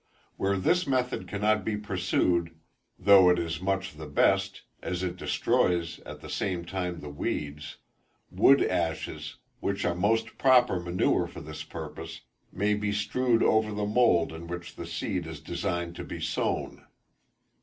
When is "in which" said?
14.33-14.73